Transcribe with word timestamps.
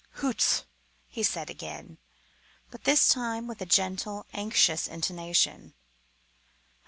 "Hoots!" 0.13 0.63
he 1.09 1.21
said 1.21 1.51
again, 1.51 1.99
but 2.71 2.85
this 2.85 3.07
time 3.07 3.45
with 3.45 3.61
a 3.61 3.67
gentle, 3.67 4.25
anxious 4.33 4.87
intonation. 4.87 5.75